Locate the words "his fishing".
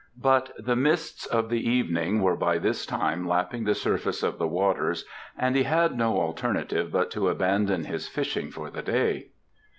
7.83-8.49